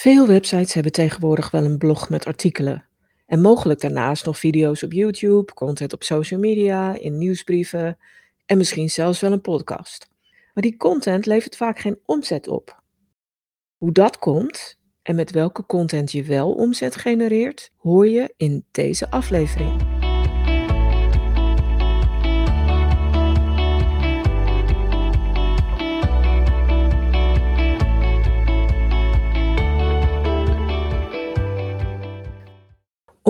Veel 0.00 0.26
websites 0.26 0.74
hebben 0.74 0.92
tegenwoordig 0.92 1.50
wel 1.50 1.64
een 1.64 1.78
blog 1.78 2.08
met 2.08 2.26
artikelen. 2.26 2.84
En 3.26 3.40
mogelijk 3.40 3.80
daarnaast 3.80 4.24
nog 4.24 4.38
video's 4.38 4.82
op 4.82 4.92
YouTube, 4.92 5.54
content 5.54 5.92
op 5.92 6.02
social 6.02 6.40
media, 6.40 6.94
in 6.98 7.18
nieuwsbrieven 7.18 7.98
en 8.46 8.58
misschien 8.58 8.90
zelfs 8.90 9.20
wel 9.20 9.32
een 9.32 9.40
podcast. 9.40 10.08
Maar 10.54 10.62
die 10.62 10.76
content 10.76 11.26
levert 11.26 11.56
vaak 11.56 11.78
geen 11.78 11.98
omzet 12.04 12.48
op. 12.48 12.82
Hoe 13.76 13.92
dat 13.92 14.18
komt 14.18 14.78
en 15.02 15.14
met 15.14 15.30
welke 15.30 15.66
content 15.66 16.12
je 16.12 16.22
wel 16.22 16.52
omzet 16.52 16.96
genereert, 16.96 17.70
hoor 17.76 18.08
je 18.08 18.34
in 18.36 18.64
deze 18.70 19.10
aflevering. 19.10 19.99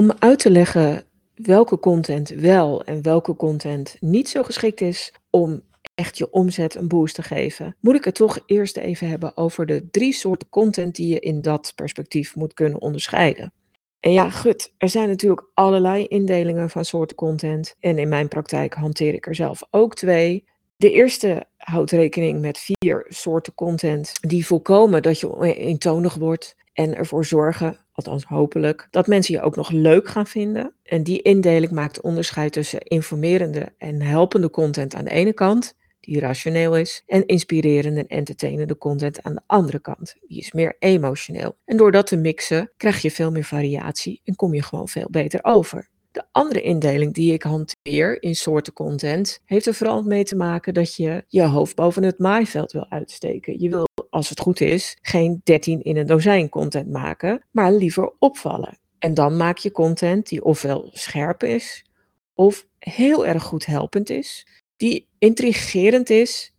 Om 0.01 0.13
uit 0.19 0.39
te 0.39 0.51
leggen 0.51 1.05
welke 1.35 1.79
content 1.79 2.29
wel 2.29 2.85
en 2.85 3.03
welke 3.03 3.37
content 3.37 3.97
niet 3.99 4.29
zo 4.29 4.43
geschikt 4.43 4.81
is 4.81 5.13
om 5.31 5.63
echt 5.95 6.19
je 6.19 6.31
omzet 6.31 6.75
een 6.75 6.89
boost 6.89 7.15
te 7.15 7.23
geven, 7.23 7.77
moet 7.81 7.95
ik 7.95 8.05
het 8.05 8.15
toch 8.15 8.39
eerst 8.47 8.77
even 8.77 9.09
hebben 9.09 9.37
over 9.37 9.67
de 9.67 9.89
drie 9.91 10.13
soorten 10.13 10.49
content 10.49 10.97
die 10.97 11.09
je 11.09 11.21
in 11.21 11.41
dat 11.41 11.73
perspectief 11.75 12.37
moet 12.37 12.55
kunnen 12.55 12.81
onderscheiden. 12.81 13.53
En 14.01 14.13
ja, 14.13 14.31
gut, 14.31 14.75
er 14.79 14.89
zijn 14.89 15.09
natuurlijk 15.09 15.47
allerlei 15.55 16.07
indelingen 16.07 16.71
van 16.71 16.85
soorten 16.85 17.17
content. 17.17 17.75
En 17.81 17.99
in 17.99 18.09
mijn 18.09 18.29
praktijk 18.29 18.75
hanteer 18.75 19.15
ik 19.15 19.27
er 19.27 19.35
zelf 19.35 19.63
ook 19.71 19.95
twee. 19.95 20.45
De 20.77 20.91
eerste 20.91 21.45
houdt 21.57 21.91
rekening 21.91 22.41
met 22.41 22.59
vier 22.59 23.07
soorten 23.09 23.55
content 23.55 24.13
die 24.21 24.47
voorkomen 24.47 25.03
dat 25.03 25.21
je 25.21 25.55
eentonig 25.55 26.15
wordt 26.15 26.57
en 26.73 26.97
ervoor 26.97 27.25
zorgen 27.25 27.79
althans 28.07 28.25
hopelijk, 28.25 28.89
dat 28.91 29.07
mensen 29.07 29.35
je 29.35 29.41
ook 29.41 29.57
nog 29.57 29.71
leuk 29.71 30.09
gaan 30.09 30.27
vinden. 30.27 30.75
En 30.83 31.03
die 31.03 31.23
indeling 31.23 31.73
maakt 31.73 32.01
onderscheid 32.01 32.53
tussen 32.53 32.81
informerende 32.81 33.73
en 33.79 34.03
helpende 34.03 34.51
content 34.51 34.95
aan 34.95 35.05
de 35.05 35.11
ene 35.11 35.33
kant, 35.33 35.75
die 36.01 36.21
rationeel 36.21 36.77
is, 36.77 37.03
en 37.07 37.27
inspirerende 37.27 38.01
en 38.01 38.07
entertainende 38.07 38.79
content 38.79 39.23
aan 39.23 39.35
de 39.35 39.43
andere 39.47 39.81
kant, 39.81 40.17
die 40.27 40.39
is 40.39 40.53
meer 40.53 40.77
emotioneel. 40.79 41.57
En 41.65 41.77
door 41.77 41.93
dat 41.93 42.07
te 42.07 42.17
mixen 42.17 42.73
krijg 42.77 43.03
je 43.03 43.11
veel 43.11 43.31
meer 43.31 43.45
variatie 43.45 44.21
en 44.25 44.37
kom 44.37 44.55
je 44.55 44.63
gewoon 44.63 44.89
veel 44.89 45.09
beter 45.11 45.41
over. 45.43 45.90
De 46.13 46.25
andere 46.33 46.63
indeling 46.63 47.15
die 47.15 47.33
ik 47.33 47.43
hanteer 47.43 48.23
in 48.23 48.37
soorten 48.37 48.73
content 48.73 49.41
heeft 49.45 49.67
er 49.67 49.75
vooral 49.75 50.03
mee 50.03 50.25
te 50.25 50.37
maken 50.37 50.75
dat 50.75 50.97
je 50.97 51.25
je 51.29 51.43
hoofd 51.43 51.77
boven 51.77 52.03
het 52.03 52.19
maaiveld 52.19 52.73
wil 52.73 52.87
uitsteken. 52.89 53.61
Je 53.61 53.69
wil 53.69 53.89
als 54.11 54.29
het 54.29 54.41
goed 54.41 54.61
is, 54.61 54.97
geen 55.03 55.41
13 55.45 55.83
in 55.83 55.97
een 55.97 56.07
dozijn 56.07 56.49
content 56.49 56.91
maken, 56.91 57.45
maar 57.51 57.73
liever 57.73 58.13
opvallen. 58.19 58.79
En 58.99 59.15
dan 59.15 59.37
maak 59.37 59.59
je 59.59 59.73
content 59.73 60.29
die 60.29 60.45
ofwel 60.45 60.91
scherp 60.93 61.43
is, 61.43 61.85
of 62.35 62.67
heel 62.79 63.27
erg 63.27 63.43
goed 63.43 63.67
helpend 63.67 64.11
is, 64.11 64.47
die 64.77 65.09
intrigerend 65.19 66.11
is, 66.11 66.55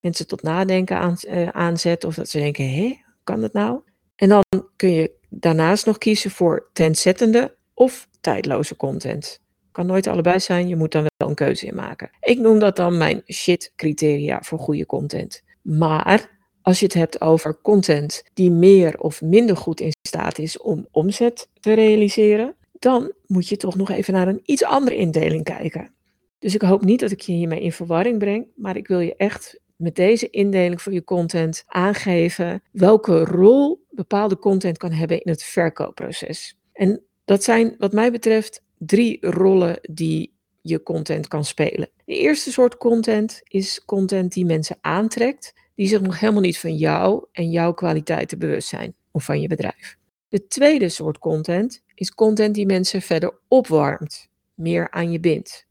mensen 0.00 0.26
tot 0.26 0.42
nadenken 0.42 0.98
aan, 0.98 1.16
uh, 1.28 1.48
aanzet, 1.48 2.04
of 2.04 2.14
dat 2.14 2.28
ze 2.28 2.38
denken, 2.38 2.74
hé, 2.74 3.00
kan 3.24 3.40
dat 3.40 3.52
nou? 3.52 3.80
En 4.16 4.28
dan 4.28 4.44
kun 4.76 4.90
je 4.90 5.12
daarnaast 5.28 5.86
nog 5.86 5.98
kiezen 5.98 6.30
voor 6.30 6.68
trendzettende 6.72 7.56
of 7.74 8.08
tijdloze 8.20 8.76
content. 8.76 9.40
Kan 9.72 9.86
nooit 9.86 10.06
allebei 10.06 10.40
zijn, 10.40 10.68
je 10.68 10.76
moet 10.76 10.92
dan 10.92 11.06
wel 11.16 11.28
een 11.28 11.34
keuze 11.34 11.66
in 11.66 11.74
maken. 11.74 12.10
Ik 12.20 12.38
noem 12.38 12.58
dat 12.58 12.76
dan 12.76 12.96
mijn 12.96 13.22
shit 13.26 13.72
criteria 13.76 14.42
voor 14.42 14.58
goede 14.58 14.86
content. 14.86 15.42
Maar 15.62 16.30
als 16.62 16.78
je 16.78 16.84
het 16.84 16.94
hebt 16.94 17.20
over 17.20 17.60
content 17.62 18.24
die 18.34 18.50
meer 18.50 18.98
of 18.98 19.22
minder 19.22 19.56
goed 19.56 19.80
in 19.80 19.92
staat 20.08 20.38
is 20.38 20.58
om 20.58 20.86
omzet 20.90 21.48
te 21.60 21.72
realiseren, 21.72 22.54
dan 22.78 23.12
moet 23.26 23.48
je 23.48 23.56
toch 23.56 23.76
nog 23.76 23.90
even 23.90 24.14
naar 24.14 24.28
een 24.28 24.40
iets 24.44 24.64
andere 24.64 24.96
indeling 24.96 25.44
kijken. 25.44 25.90
Dus 26.38 26.54
ik 26.54 26.62
hoop 26.62 26.84
niet 26.84 27.00
dat 27.00 27.10
ik 27.10 27.20
je 27.20 27.32
hiermee 27.32 27.60
in 27.60 27.72
verwarring 27.72 28.18
breng, 28.18 28.46
maar 28.56 28.76
ik 28.76 28.86
wil 28.86 29.00
je 29.00 29.16
echt 29.16 29.60
met 29.76 29.96
deze 29.96 30.30
indeling 30.30 30.82
voor 30.82 30.92
je 30.92 31.04
content 31.04 31.64
aangeven 31.66 32.62
welke 32.72 33.24
rol 33.24 33.86
bepaalde 33.90 34.38
content 34.38 34.78
kan 34.78 34.92
hebben 34.92 35.20
in 35.20 35.30
het 35.30 35.42
verkoopproces. 35.42 36.56
En 36.72 37.02
dat 37.24 37.44
zijn 37.44 37.74
wat 37.78 37.92
mij 37.92 38.12
betreft 38.12 38.62
drie 38.78 39.26
rollen 39.26 39.78
die 39.82 40.34
je 40.60 40.82
content 40.82 41.28
kan 41.28 41.44
spelen. 41.44 41.88
De 42.04 42.16
eerste 42.16 42.52
soort 42.52 42.76
content 42.76 43.40
is 43.44 43.84
content 43.84 44.32
die 44.32 44.44
mensen 44.44 44.78
aantrekt 44.80 45.54
die 45.74 45.86
zich 45.86 46.00
nog 46.00 46.20
helemaal 46.20 46.42
niet 46.42 46.58
van 46.58 46.76
jou 46.76 47.24
en 47.32 47.50
jouw 47.50 47.72
kwaliteiten 47.72 48.38
bewust 48.38 48.68
zijn 48.68 48.94
of 49.10 49.24
van 49.24 49.40
je 49.40 49.48
bedrijf. 49.48 49.96
De 50.28 50.46
tweede 50.46 50.88
soort 50.88 51.18
content 51.18 51.82
is 51.94 52.14
content 52.14 52.54
die 52.54 52.66
mensen 52.66 53.02
verder 53.02 53.38
opwarmt, 53.48 54.28
meer 54.54 54.90
aan 54.90 55.12
je 55.12 55.20
bindt. 55.20 55.66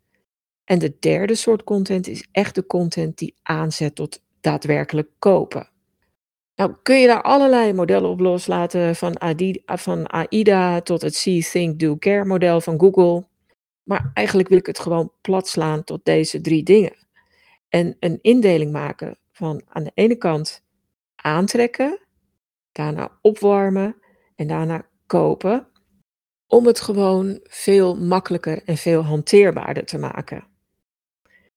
En 0.63 0.79
de 0.79 0.95
derde 0.99 1.35
soort 1.35 1.63
content 1.63 2.07
is 2.07 2.27
echt 2.31 2.55
de 2.55 2.65
content 2.65 3.17
die 3.17 3.35
aanzet 3.43 3.95
tot 3.95 4.21
daadwerkelijk 4.41 5.09
kopen. 5.19 5.70
Nou, 6.61 6.75
kun 6.83 6.99
je 6.99 7.07
daar 7.07 7.21
allerlei 7.21 7.73
modellen 7.73 8.09
op 8.09 8.19
loslaten, 8.19 8.95
van, 8.95 9.15
van 9.65 10.07
AIDA 10.07 10.81
tot 10.81 11.01
het 11.01 11.15
See, 11.15 11.43
Think, 11.43 11.79
Do, 11.79 11.97
Care 11.97 12.25
model 12.25 12.61
van 12.61 12.79
Google. 12.79 13.27
Maar 13.83 14.11
eigenlijk 14.13 14.49
wil 14.49 14.57
ik 14.57 14.65
het 14.65 14.79
gewoon 14.79 15.11
plat 15.21 15.47
slaan 15.47 15.83
tot 15.83 16.05
deze 16.05 16.41
drie 16.41 16.63
dingen. 16.63 16.93
En 17.69 17.95
een 17.99 18.19
indeling 18.21 18.71
maken 18.71 19.17
van 19.31 19.61
aan 19.67 19.83
de 19.83 19.91
ene 19.93 20.15
kant 20.15 20.63
aantrekken, 21.15 21.99
daarna 22.71 23.11
opwarmen 23.21 23.95
en 24.35 24.47
daarna 24.47 24.85
kopen, 25.05 25.67
om 26.47 26.65
het 26.65 26.81
gewoon 26.81 27.39
veel 27.43 27.95
makkelijker 27.95 28.63
en 28.65 28.77
veel 28.77 29.03
hanteerbaarder 29.03 29.85
te 29.85 29.97
maken. 29.97 30.47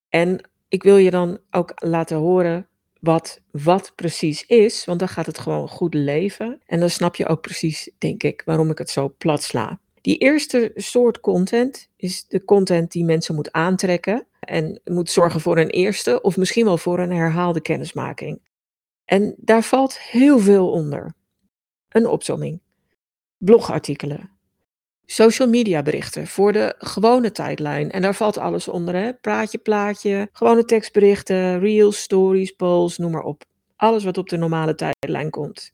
En 0.09 0.50
ik 0.69 0.82
wil 0.82 0.97
je 0.97 1.10
dan 1.10 1.38
ook 1.50 1.72
laten 1.75 2.16
horen 2.16 2.69
wat 3.04 3.41
wat 3.50 3.92
precies 3.94 4.47
is, 4.47 4.84
want 4.84 4.98
dan 4.98 5.09
gaat 5.09 5.26
het 5.26 5.38
gewoon 5.38 5.69
goed 5.69 5.94
leven. 5.94 6.60
En 6.66 6.81
dan 6.81 6.91
snap 6.91 7.16
je 7.16 7.26
ook 7.26 7.41
precies, 7.41 7.91
denk 7.98 8.22
ik, 8.22 8.42
waarom 8.44 8.70
ik 8.70 8.78
het 8.78 8.91
zo 8.91 9.15
plat 9.19 9.42
sla. 9.42 9.81
Die 10.00 10.19
eerste 10.19 10.70
soort 10.75 11.20
content 11.20 11.88
is 11.97 12.26
de 12.28 12.44
content 12.44 12.92
die 12.92 13.04
mensen 13.04 13.34
moet 13.34 13.53
aantrekken 13.53 14.26
en 14.41 14.81
moet 14.84 15.10
zorgen 15.10 15.41
voor 15.41 15.59
een 15.59 15.70
eerste 15.70 16.20
of 16.20 16.37
misschien 16.37 16.65
wel 16.65 16.78
voor 16.78 16.98
een 16.98 17.12
herhaalde 17.12 17.60
kennismaking. 17.60 18.41
En 19.04 19.34
daar 19.36 19.62
valt 19.62 19.98
heel 19.98 20.38
veel 20.38 20.71
onder. 20.71 21.15
Een 21.88 22.06
opzomming. 22.06 22.60
Blogartikelen. 23.38 24.34
Social 25.06 25.48
media 25.48 25.82
berichten 25.82 26.26
voor 26.26 26.53
de 26.53 26.75
gewone 26.78 27.32
tijdlijn. 27.32 27.91
En 27.91 28.03
daar 28.03 28.15
valt 28.15 28.38
alles 28.38 28.69
onder. 28.69 28.94
Hè? 28.94 29.15
Praatje, 29.15 29.59
plaatje, 29.59 30.28
gewone 30.32 30.65
tekstberichten, 30.65 31.59
reels, 31.60 32.03
stories, 32.03 32.50
polls, 32.50 32.98
noem 32.98 33.10
maar 33.10 33.22
op. 33.22 33.44
Alles 33.76 34.04
wat 34.04 34.19
op 34.19 34.28
de 34.28 34.37
normale 34.37 34.75
tijdlijn 34.75 35.31
komt. 35.31 35.72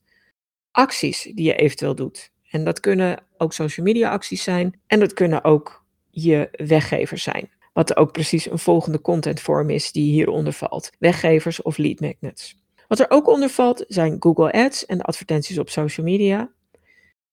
Acties 0.70 1.22
die 1.22 1.44
je 1.44 1.54
eventueel 1.54 1.94
doet. 1.94 2.30
En 2.50 2.64
dat 2.64 2.80
kunnen 2.80 3.24
ook 3.38 3.52
social 3.52 3.86
media 3.86 4.10
acties 4.10 4.42
zijn. 4.42 4.80
En 4.86 5.00
dat 5.00 5.12
kunnen 5.12 5.44
ook 5.44 5.84
je 6.10 6.48
weggevers 6.52 7.22
zijn. 7.22 7.50
Wat 7.72 7.96
ook 7.96 8.12
precies 8.12 8.50
een 8.50 8.58
volgende 8.58 9.00
contentvorm 9.00 9.70
is 9.70 9.92
die 9.92 10.12
hieronder 10.12 10.52
valt. 10.52 10.90
Weggevers 10.98 11.62
of 11.62 11.76
lead 11.76 12.00
magnets. 12.00 12.56
Wat 12.88 12.98
er 12.98 13.06
ook 13.08 13.28
onder 13.28 13.48
valt 13.48 13.84
zijn 13.88 14.16
Google 14.18 14.52
Ads 14.52 14.86
en 14.86 14.98
de 14.98 15.04
advertenties 15.04 15.58
op 15.58 15.70
social 15.70 16.06
media. 16.06 16.50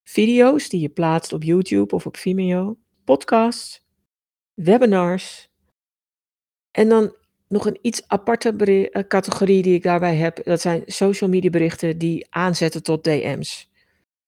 Video's 0.07 0.69
die 0.69 0.81
je 0.81 0.90
plaatst 0.90 1.34
op 1.34 1.44
YouTube 1.44 1.95
of 1.95 2.06
op 2.06 2.18
Vimeo. 2.18 2.78
Podcasts. 3.03 3.85
Webinars. 4.53 5.50
En 6.72 6.90
dan 6.90 7.16
nog 7.47 7.66
een 7.66 7.79
iets 7.81 8.07
aparte 8.07 8.56
eh, 8.56 9.03
categorie 9.07 9.62
die 9.62 9.73
ik 9.73 9.84
daarbij 9.84 10.16
heb. 10.16 10.44
Dat 10.44 10.62
zijn 10.62 10.84
social 10.85 11.29
media 11.29 11.50
berichten 11.50 11.97
die 11.97 12.28
aanzetten 12.29 12.84
tot 12.84 13.03
DM's. 13.03 13.69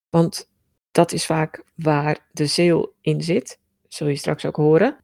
Want 0.10 0.50
dat 0.92 1.12
is 1.12 1.26
vaak 1.26 1.64
waar 1.76 2.28
de 2.32 2.48
sale 2.48 2.92
in 3.02 3.22
zit. 3.22 3.60
Zul 3.88 4.08
je 4.08 4.16
straks 4.16 4.46
ook 4.46 4.56
horen. 4.56 4.98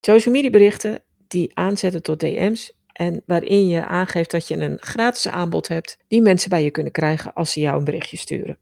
Social 0.00 0.34
media 0.34 0.50
berichten 0.50 1.02
die 1.28 1.50
aanzetten 1.54 2.02
tot 2.02 2.20
DM's 2.20 2.72
en 2.92 3.22
waarin 3.26 3.68
je 3.68 3.86
aangeeft 3.86 4.30
dat 4.30 4.48
je 4.48 4.56
een 4.56 4.76
gratis 4.80 5.28
aanbod 5.28 5.68
hebt 5.68 5.98
die 6.08 6.22
mensen 6.22 6.50
bij 6.50 6.64
je 6.64 6.70
kunnen 6.70 6.92
krijgen 6.92 7.32
als 7.34 7.52
ze 7.52 7.60
jou 7.60 7.78
een 7.78 7.84
berichtje 7.84 8.16
sturen. 8.16 8.58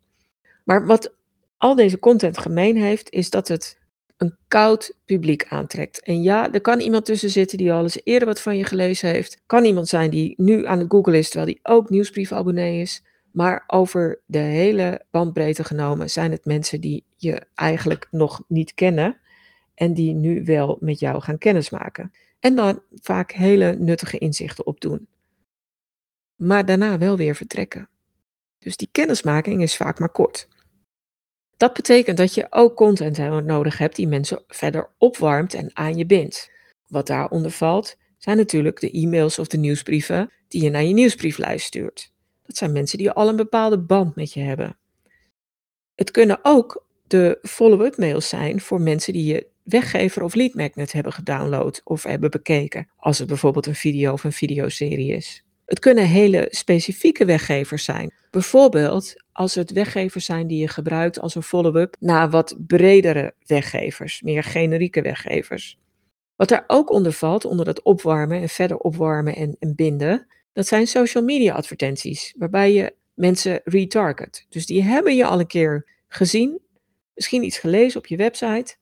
Maar 0.64 0.86
wat 0.86 1.16
al 1.58 1.74
deze 1.74 1.98
content 1.98 2.38
gemeen 2.38 2.76
heeft, 2.76 3.10
is 3.10 3.30
dat 3.30 3.48
het 3.48 3.78
een 4.16 4.36
koud 4.48 4.96
publiek 5.04 5.46
aantrekt. 5.48 6.02
En 6.02 6.22
ja, 6.22 6.52
er 6.52 6.60
kan 6.60 6.80
iemand 6.80 7.04
tussen 7.04 7.30
zitten 7.30 7.58
die 7.58 7.72
al 7.72 7.82
eens 7.82 8.00
eerder 8.04 8.28
wat 8.28 8.40
van 8.40 8.56
je 8.56 8.64
gelezen 8.64 9.08
heeft. 9.08 9.42
Kan 9.46 9.64
iemand 9.64 9.88
zijn 9.88 10.10
die 10.10 10.34
nu 10.36 10.66
aan 10.66 10.78
het 10.78 10.90
Google 10.90 11.18
is, 11.18 11.28
terwijl 11.30 11.52
die 11.52 11.60
ook 11.62 11.90
nieuwsbriefabonnee 11.90 12.80
is. 12.80 13.02
Maar 13.32 13.64
over 13.66 14.20
de 14.26 14.38
hele 14.38 15.04
bandbreedte 15.10 15.64
genomen 15.64 16.10
zijn 16.10 16.30
het 16.30 16.44
mensen 16.44 16.80
die 16.80 17.04
je 17.16 17.42
eigenlijk 17.54 18.08
nog 18.10 18.42
niet 18.48 18.74
kennen 18.74 19.18
en 19.74 19.94
die 19.94 20.14
nu 20.14 20.44
wel 20.44 20.76
met 20.80 20.98
jou 20.98 21.20
gaan 21.20 21.38
kennismaken. 21.38 22.12
En 22.40 22.54
dan 22.54 22.82
vaak 22.94 23.32
hele 23.32 23.76
nuttige 23.78 24.18
inzichten 24.18 24.66
opdoen. 24.66 25.08
Maar 26.36 26.64
daarna 26.66 26.98
wel 26.98 27.16
weer 27.16 27.34
vertrekken. 27.34 27.88
Dus 28.58 28.76
die 28.76 28.88
kennismaking 28.92 29.62
is 29.62 29.76
vaak 29.76 29.98
maar 29.98 30.10
kort. 30.10 30.48
Dat 31.58 31.72
betekent 31.72 32.16
dat 32.16 32.34
je 32.34 32.46
ook 32.50 32.76
content 32.76 33.44
nodig 33.44 33.78
hebt 33.78 33.96
die 33.96 34.08
mensen 34.08 34.42
verder 34.48 34.90
opwarmt 34.98 35.54
en 35.54 35.70
aan 35.72 35.96
je 35.96 36.06
bindt. 36.06 36.50
Wat 36.86 37.06
daaronder 37.06 37.50
valt, 37.50 37.96
zijn 38.18 38.36
natuurlijk 38.36 38.80
de 38.80 38.90
e-mails 38.90 39.38
of 39.38 39.46
de 39.46 39.58
nieuwsbrieven 39.58 40.30
die 40.48 40.62
je 40.62 40.70
naar 40.70 40.82
je 40.82 40.94
nieuwsbrieflijst 40.94 41.66
stuurt. 41.66 42.12
Dat 42.46 42.56
zijn 42.56 42.72
mensen 42.72 42.98
die 42.98 43.10
al 43.10 43.28
een 43.28 43.36
bepaalde 43.36 43.78
band 43.78 44.16
met 44.16 44.32
je 44.32 44.40
hebben. 44.40 44.78
Het 45.94 46.10
kunnen 46.10 46.38
ook 46.42 46.84
de 47.06 47.38
follow-up 47.42 47.96
mails 47.96 48.28
zijn 48.28 48.60
voor 48.60 48.80
mensen 48.80 49.12
die 49.12 49.24
je 49.24 49.46
weggever 49.62 50.22
of 50.22 50.34
lead 50.34 50.54
magnet 50.54 50.92
hebben 50.92 51.12
gedownload 51.12 51.80
of 51.84 52.02
hebben 52.02 52.30
bekeken, 52.30 52.88
als 52.96 53.18
het 53.18 53.28
bijvoorbeeld 53.28 53.66
een 53.66 53.74
video 53.74 54.12
of 54.12 54.24
een 54.24 54.32
videoserie 54.32 55.12
is. 55.12 55.44
Het 55.68 55.78
kunnen 55.78 56.04
hele 56.04 56.46
specifieke 56.50 57.24
weggevers 57.24 57.84
zijn. 57.84 58.12
Bijvoorbeeld 58.30 59.14
als 59.32 59.54
het 59.54 59.70
weggevers 59.70 60.24
zijn 60.24 60.46
die 60.46 60.60
je 60.60 60.68
gebruikt 60.68 61.20
als 61.20 61.34
een 61.34 61.42
follow-up 61.42 61.96
naar 62.00 62.30
wat 62.30 62.56
bredere 62.66 63.34
weggevers, 63.46 64.22
meer 64.22 64.42
generieke 64.42 65.02
weggevers. 65.02 65.78
Wat 66.36 66.48
daar 66.48 66.64
ook 66.66 66.90
onder 66.90 67.12
valt, 67.12 67.44
onder 67.44 67.64
dat 67.64 67.82
opwarmen 67.82 68.40
en 68.40 68.48
verder 68.48 68.76
opwarmen 68.76 69.36
en, 69.36 69.56
en 69.58 69.74
binden, 69.74 70.26
dat 70.52 70.66
zijn 70.66 70.86
social 70.86 71.24
media 71.24 71.54
advertenties, 71.54 72.34
waarbij 72.38 72.72
je 72.72 72.94
mensen 73.14 73.60
retarget. 73.64 74.46
Dus 74.48 74.66
die 74.66 74.82
hebben 74.82 75.16
je 75.16 75.26
al 75.26 75.40
een 75.40 75.46
keer 75.46 75.88
gezien, 76.06 76.60
misschien 77.14 77.44
iets 77.44 77.58
gelezen 77.58 78.00
op 78.00 78.06
je 78.06 78.16
website, 78.16 78.76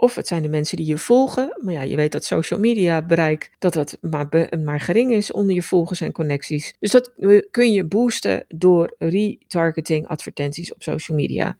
of 0.00 0.14
het 0.14 0.26
zijn 0.26 0.42
de 0.42 0.48
mensen 0.48 0.76
die 0.76 0.86
je 0.86 0.98
volgen. 0.98 1.56
Maar 1.60 1.72
ja, 1.72 1.82
je 1.82 1.96
weet 1.96 2.12
dat 2.12 2.24
social 2.24 2.60
media 2.60 3.02
bereik 3.02 3.50
dat 3.58 3.72
dat 3.72 3.98
maar, 4.00 4.48
maar 4.64 4.80
gering 4.80 5.12
is 5.12 5.32
onder 5.32 5.54
je 5.54 5.62
volgers 5.62 6.00
en 6.00 6.12
connecties. 6.12 6.74
Dus 6.78 6.90
dat 6.90 7.12
kun 7.50 7.72
je 7.72 7.84
boosten 7.84 8.44
door 8.48 8.94
retargeting 8.98 10.06
advertenties 10.06 10.74
op 10.74 10.82
social 10.82 11.16
media. 11.16 11.58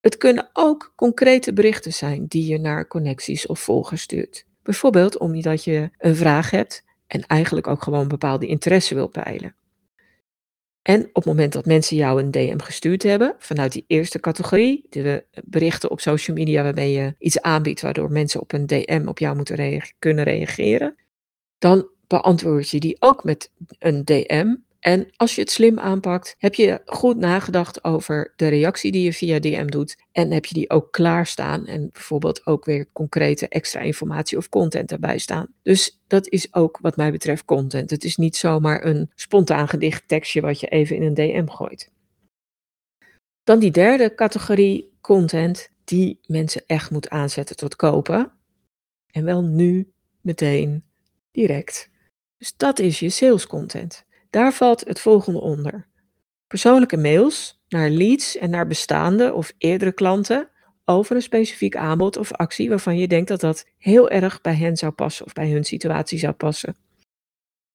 Het 0.00 0.16
kunnen 0.16 0.50
ook 0.52 0.92
concrete 0.96 1.52
berichten 1.52 1.92
zijn 1.92 2.26
die 2.26 2.46
je 2.46 2.58
naar 2.58 2.86
connecties 2.86 3.46
of 3.46 3.60
volgers 3.60 4.02
stuurt. 4.02 4.46
Bijvoorbeeld 4.62 5.18
omdat 5.18 5.64
je 5.64 5.90
een 5.98 6.16
vraag 6.16 6.50
hebt 6.50 6.84
en 7.06 7.26
eigenlijk 7.26 7.66
ook 7.66 7.82
gewoon 7.82 8.08
bepaalde 8.08 8.46
interesse 8.46 8.94
wil 8.94 9.08
peilen. 9.08 9.54
En 10.84 11.04
op 11.04 11.14
het 11.14 11.24
moment 11.24 11.52
dat 11.52 11.66
mensen 11.66 11.96
jou 11.96 12.22
een 12.22 12.30
DM 12.30 12.58
gestuurd 12.58 13.02
hebben, 13.02 13.34
vanuit 13.38 13.72
die 13.72 13.84
eerste 13.86 14.20
categorie, 14.20 14.86
de 14.90 15.24
berichten 15.44 15.90
op 15.90 16.00
social 16.00 16.36
media 16.36 16.62
waarbij 16.62 16.90
je 16.90 17.14
iets 17.18 17.40
aanbiedt 17.40 17.80
waardoor 17.80 18.10
mensen 18.10 18.40
op 18.40 18.52
een 18.52 18.66
DM 18.66 19.04
op 19.06 19.18
jou 19.18 19.36
moeten 19.36 19.82
kunnen 19.98 20.24
reageren, 20.24 20.96
dan 21.58 21.88
beantwoord 22.06 22.70
je 22.70 22.80
die 22.80 22.96
ook 22.98 23.24
met 23.24 23.50
een 23.78 24.04
DM 24.04 24.54
en 24.84 25.10
als 25.16 25.34
je 25.34 25.40
het 25.40 25.50
slim 25.50 25.78
aanpakt, 25.78 26.34
heb 26.38 26.54
je 26.54 26.80
goed 26.84 27.16
nagedacht 27.16 27.84
over 27.84 28.32
de 28.36 28.48
reactie 28.48 28.92
die 28.92 29.02
je 29.02 29.12
via 29.12 29.38
DM 29.38 29.66
doet. 29.66 29.96
En 30.12 30.30
heb 30.30 30.44
je 30.44 30.54
die 30.54 30.70
ook 30.70 30.92
klaarstaan 30.92 31.66
en 31.66 31.88
bijvoorbeeld 31.92 32.46
ook 32.46 32.64
weer 32.64 32.92
concrete 32.92 33.48
extra 33.48 33.80
informatie 33.80 34.38
of 34.38 34.48
content 34.48 34.92
erbij 34.92 35.18
staan. 35.18 35.54
Dus 35.62 36.00
dat 36.06 36.28
is 36.28 36.54
ook 36.54 36.78
wat 36.80 36.96
mij 36.96 37.10
betreft 37.10 37.44
content. 37.44 37.90
Het 37.90 38.04
is 38.04 38.16
niet 38.16 38.36
zomaar 38.36 38.84
een 38.84 39.10
spontaan 39.14 39.68
gedicht 39.68 40.08
tekstje 40.08 40.40
wat 40.40 40.60
je 40.60 40.66
even 40.66 40.96
in 40.96 41.02
een 41.02 41.14
DM 41.14 41.46
gooit. 41.46 41.90
Dan 43.44 43.58
die 43.58 43.70
derde 43.70 44.14
categorie 44.14 44.96
content 45.00 45.68
die 45.84 46.20
mensen 46.26 46.62
echt 46.66 46.90
moet 46.90 47.08
aanzetten 47.08 47.56
tot 47.56 47.76
kopen. 47.76 48.32
En 49.10 49.24
wel 49.24 49.42
nu, 49.42 49.92
meteen, 50.20 50.84
direct. 51.30 51.90
Dus 52.38 52.56
dat 52.56 52.78
is 52.78 52.98
je 52.98 53.08
sales 53.10 53.46
content. 53.46 54.04
Daar 54.34 54.52
valt 54.52 54.84
het 54.84 55.00
volgende 55.00 55.40
onder. 55.40 55.86
Persoonlijke 56.46 56.96
mails 56.96 57.62
naar 57.68 57.90
leads 57.90 58.36
en 58.36 58.50
naar 58.50 58.66
bestaande 58.66 59.32
of 59.32 59.52
eerdere 59.58 59.92
klanten 59.92 60.48
over 60.84 61.16
een 61.16 61.22
specifiek 61.22 61.76
aanbod 61.76 62.16
of 62.16 62.32
actie 62.32 62.68
waarvan 62.68 62.98
je 62.98 63.08
denkt 63.08 63.28
dat 63.28 63.40
dat 63.40 63.66
heel 63.78 64.10
erg 64.10 64.40
bij 64.40 64.54
hen 64.54 64.76
zou 64.76 64.92
passen 64.92 65.26
of 65.26 65.32
bij 65.32 65.50
hun 65.50 65.64
situatie 65.64 66.18
zou 66.18 66.32
passen. 66.32 66.76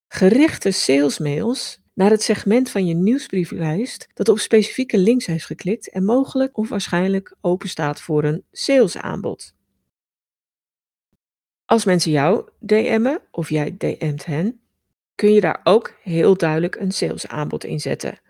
Gerichte 0.08 0.70
salesmails 0.70 1.80
naar 1.94 2.10
het 2.10 2.22
segment 2.22 2.70
van 2.70 2.86
je 2.86 2.94
nieuwsbrieflijst 2.94 4.08
dat 4.14 4.28
op 4.28 4.38
specifieke 4.38 4.98
links 4.98 5.26
heeft 5.26 5.46
geklikt 5.46 5.90
en 5.90 6.04
mogelijk 6.04 6.56
of 6.56 6.68
waarschijnlijk 6.68 7.36
open 7.40 7.68
staat 7.68 8.00
voor 8.00 8.24
een 8.24 8.44
salesaanbod. 8.52 9.54
Als 11.64 11.84
mensen 11.84 12.10
jou 12.10 12.48
DM'en 12.58 13.20
of 13.30 13.50
jij 13.50 13.76
DM't 13.76 14.24
hen, 14.24 14.60
kun 15.20 15.32
je 15.32 15.40
daar 15.40 15.60
ook 15.64 15.94
heel 16.02 16.36
duidelijk 16.36 16.76
een 16.76 16.92
salesaanbod 16.92 17.64
in 17.64 17.80
zetten. 17.80 18.20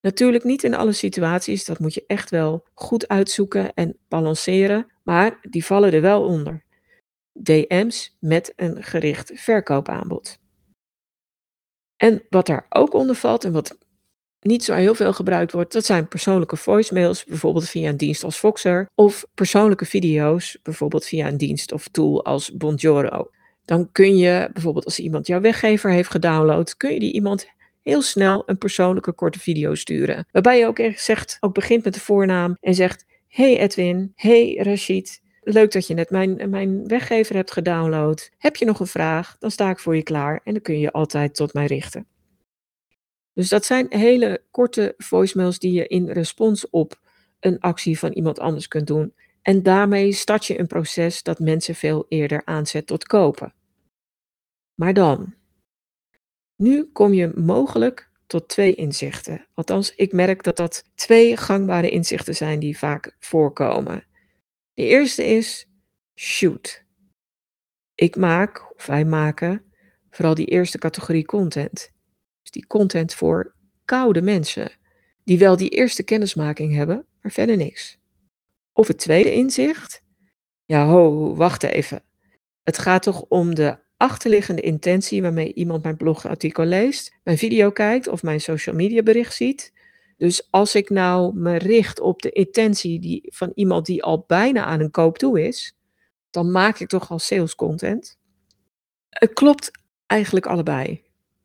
Natuurlijk 0.00 0.44
niet 0.44 0.64
in 0.64 0.74
alle 0.74 0.92
situaties, 0.92 1.64
dat 1.64 1.78
moet 1.78 1.94
je 1.94 2.04
echt 2.06 2.30
wel 2.30 2.64
goed 2.74 3.08
uitzoeken 3.08 3.74
en 3.74 3.96
balanceren, 4.08 4.86
maar 5.02 5.38
die 5.42 5.64
vallen 5.64 5.92
er 5.92 6.00
wel 6.00 6.24
onder. 6.24 6.64
DM's 7.32 8.16
met 8.20 8.52
een 8.56 8.82
gericht 8.82 9.30
verkoopaanbod. 9.34 10.38
En 11.96 12.22
wat 12.28 12.46
daar 12.46 12.66
ook 12.68 12.94
onder 12.94 13.16
valt 13.16 13.44
en 13.44 13.52
wat 13.52 13.78
niet 14.40 14.64
zo 14.64 14.74
heel 14.74 14.94
veel 14.94 15.12
gebruikt 15.12 15.52
wordt, 15.52 15.72
dat 15.72 15.84
zijn 15.84 16.08
persoonlijke 16.08 16.56
voicemails, 16.56 17.24
bijvoorbeeld 17.24 17.68
via 17.68 17.88
een 17.88 17.96
dienst 17.96 18.24
als 18.24 18.38
Voxer, 18.38 18.90
of 18.94 19.26
persoonlijke 19.34 19.84
video's, 19.84 20.58
bijvoorbeeld 20.62 21.04
via 21.04 21.26
een 21.26 21.38
dienst 21.38 21.72
of 21.72 21.88
tool 21.88 22.24
als 22.24 22.56
Bonjoro 22.56 23.30
dan 23.68 23.92
kun 23.92 24.16
je 24.16 24.50
bijvoorbeeld 24.52 24.84
als 24.84 24.98
iemand 24.98 25.26
jouw 25.26 25.40
weggever 25.40 25.90
heeft 25.90 26.10
gedownload, 26.10 26.76
kun 26.76 26.92
je 26.92 27.00
die 27.00 27.12
iemand 27.12 27.48
heel 27.82 28.02
snel 28.02 28.42
een 28.46 28.58
persoonlijke 28.58 29.12
korte 29.12 29.38
video 29.38 29.74
sturen. 29.74 30.26
Waarbij 30.30 30.58
je 30.58 30.66
ook 30.66 30.78
echt 30.78 31.00
zegt, 31.00 31.36
ook 31.40 31.54
begint 31.54 31.84
met 31.84 31.94
de 31.94 32.00
voornaam 32.00 32.56
en 32.60 32.74
zegt: 32.74 33.04
Hey 33.28 33.58
Edwin, 33.58 34.12
hey 34.14 34.58
Rashid, 34.62 35.20
leuk 35.40 35.72
dat 35.72 35.86
je 35.86 35.94
net 35.94 36.10
mijn, 36.10 36.50
mijn 36.50 36.86
weggever 36.86 37.34
hebt 37.34 37.50
gedownload. 37.50 38.30
Heb 38.38 38.56
je 38.56 38.64
nog 38.64 38.80
een 38.80 38.86
vraag? 38.86 39.36
Dan 39.38 39.50
sta 39.50 39.70
ik 39.70 39.78
voor 39.78 39.96
je 39.96 40.02
klaar 40.02 40.40
en 40.44 40.52
dan 40.52 40.62
kun 40.62 40.78
je 40.78 40.92
altijd 40.92 41.34
tot 41.34 41.54
mij 41.54 41.66
richten. 41.66 42.06
Dus 43.32 43.48
dat 43.48 43.64
zijn 43.64 43.86
hele 43.88 44.42
korte 44.50 44.94
voicemails 44.96 45.58
die 45.58 45.72
je 45.72 45.86
in 45.86 46.10
respons 46.10 46.70
op 46.70 47.00
een 47.40 47.60
actie 47.60 47.98
van 47.98 48.12
iemand 48.12 48.38
anders 48.38 48.68
kunt 48.68 48.86
doen. 48.86 49.14
En 49.42 49.62
daarmee 49.62 50.12
start 50.12 50.46
je 50.46 50.58
een 50.58 50.66
proces 50.66 51.22
dat 51.22 51.38
mensen 51.38 51.74
veel 51.74 52.06
eerder 52.08 52.42
aanzet 52.44 52.86
tot 52.86 53.06
kopen. 53.06 53.56
Maar 54.78 54.94
dan, 54.94 55.34
nu 56.56 56.84
kom 56.84 57.12
je 57.12 57.32
mogelijk 57.34 58.10
tot 58.26 58.48
twee 58.48 58.74
inzichten. 58.74 59.46
Althans, 59.54 59.94
ik 59.94 60.12
merk 60.12 60.42
dat 60.42 60.56
dat 60.56 60.84
twee 60.94 61.36
gangbare 61.36 61.90
inzichten 61.90 62.34
zijn 62.34 62.58
die 62.58 62.78
vaak 62.78 63.16
voorkomen. 63.18 64.06
De 64.74 64.82
eerste 64.82 65.24
is 65.24 65.68
shoot. 66.14 66.84
Ik 67.94 68.16
maak, 68.16 68.74
of 68.76 68.86
wij 68.86 69.04
maken, 69.04 69.64
vooral 70.10 70.34
die 70.34 70.46
eerste 70.46 70.78
categorie 70.78 71.24
content. 71.24 71.92
Dus 72.42 72.50
die 72.50 72.66
content 72.66 73.14
voor 73.14 73.54
koude 73.84 74.22
mensen, 74.22 74.70
die 75.24 75.38
wel 75.38 75.56
die 75.56 75.70
eerste 75.70 76.02
kennismaking 76.02 76.74
hebben, 76.74 77.06
maar 77.20 77.32
verder 77.32 77.56
niks. 77.56 77.98
Of 78.72 78.86
het 78.86 78.98
tweede 78.98 79.32
inzicht, 79.32 80.02
ja 80.64 80.86
ho, 80.86 81.34
wacht 81.34 81.62
even. 81.62 82.02
Het 82.62 82.78
gaat 82.78 83.02
toch 83.02 83.22
om 83.22 83.54
de 83.54 83.86
achterliggende 83.98 84.62
intentie 84.62 85.22
waarmee 85.22 85.54
iemand 85.54 85.82
mijn 85.82 85.96
blogartikel 85.96 86.64
leest, 86.64 87.16
mijn 87.24 87.38
video 87.38 87.70
kijkt 87.70 88.08
of 88.08 88.22
mijn 88.22 88.40
social 88.40 88.74
media 88.74 89.02
bericht 89.02 89.34
ziet. 89.34 89.72
Dus 90.16 90.48
als 90.50 90.74
ik 90.74 90.90
nou 90.90 91.34
me 91.34 91.56
richt 91.56 92.00
op 92.00 92.22
de 92.22 92.30
intentie 92.30 93.00
die, 93.00 93.22
van 93.34 93.52
iemand 93.54 93.86
die 93.86 94.02
al 94.02 94.24
bijna 94.26 94.64
aan 94.64 94.80
een 94.80 94.90
koop 94.90 95.18
toe 95.18 95.46
is, 95.46 95.76
dan 96.30 96.50
maak 96.50 96.78
ik 96.78 96.88
toch 96.88 97.10
al 97.10 97.18
sales 97.18 97.54
content. 97.54 98.18
Het 99.08 99.32
klopt 99.32 99.70
eigenlijk 100.06 100.46
allebei. 100.46 101.02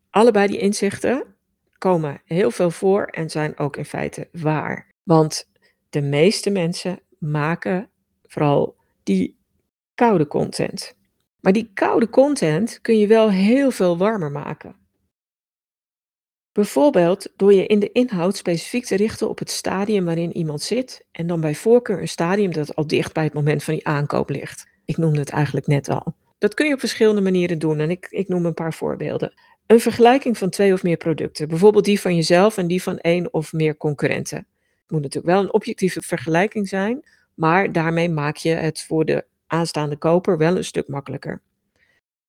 Allebei 0.09 0.47
die 0.47 0.57
inzichten 0.57 1.35
komen 1.77 2.21
heel 2.25 2.51
veel 2.51 2.71
voor 2.71 3.05
en 3.05 3.29
zijn 3.29 3.57
ook 3.57 3.77
in 3.77 3.85
feite 3.85 4.29
waar. 4.31 4.87
Want 5.03 5.49
de 5.89 6.01
meeste 6.01 6.49
mensen 6.49 6.99
maken 7.17 7.89
vooral 8.23 8.75
die 9.03 9.37
koude 9.95 10.27
content. 10.27 10.95
Maar 11.43 11.53
die 11.53 11.71
koude 11.73 12.09
content 12.09 12.81
kun 12.81 12.97
je 12.97 13.07
wel 13.07 13.31
heel 13.31 13.71
veel 13.71 13.97
warmer 13.97 14.31
maken. 14.31 14.75
Bijvoorbeeld 16.51 17.31
door 17.35 17.53
je 17.53 17.65
in 17.65 17.79
de 17.79 17.91
inhoud 17.91 18.37
specifiek 18.37 18.85
te 18.85 18.95
richten 18.95 19.29
op 19.29 19.39
het 19.39 19.49
stadium 19.49 20.05
waarin 20.05 20.37
iemand 20.37 20.61
zit 20.61 21.05
en 21.11 21.27
dan 21.27 21.41
bij 21.41 21.55
voorkeur 21.55 22.01
een 22.01 22.07
stadium 22.07 22.51
dat 22.51 22.75
al 22.75 22.87
dicht 22.87 23.13
bij 23.13 23.23
het 23.23 23.33
moment 23.33 23.63
van 23.63 23.73
die 23.73 23.87
aankoop 23.87 24.29
ligt. 24.29 24.67
Ik 24.85 24.97
noemde 24.97 25.19
het 25.19 25.29
eigenlijk 25.29 25.67
net 25.67 25.89
al. 25.89 26.15
Dat 26.37 26.53
kun 26.53 26.67
je 26.67 26.73
op 26.73 26.79
verschillende 26.79 27.21
manieren 27.21 27.59
doen 27.59 27.79
en 27.79 27.89
ik, 27.89 28.07
ik 28.09 28.27
noem 28.27 28.45
een 28.45 28.53
paar 28.53 28.73
voorbeelden. 28.73 29.33
Een 29.67 29.79
vergelijking 29.79 30.37
van 30.37 30.49
twee 30.49 30.73
of 30.73 30.83
meer 30.83 30.97
producten, 30.97 31.47
bijvoorbeeld 31.47 31.85
die 31.85 31.99
van 31.99 32.15
jezelf 32.15 32.57
en 32.57 32.67
die 32.67 32.83
van 32.83 32.97
één 32.97 33.33
of 33.33 33.53
meer 33.53 33.77
concurrenten. 33.77 34.37
Het 34.81 34.91
moet 34.91 35.01
natuurlijk 35.01 35.33
wel 35.33 35.43
een 35.43 35.53
objectieve 35.53 36.01
vergelijking 36.01 36.67
zijn, 36.67 37.05
maar 37.33 37.71
daarmee 37.71 38.09
maak 38.09 38.35
je 38.35 38.49
het 38.49 38.81
voor 38.81 39.05
de 39.05 39.25
aanstaande 39.53 39.97
koper 39.97 40.37
wel 40.37 40.57
een 40.57 40.63
stuk 40.63 40.87
makkelijker. 40.87 41.41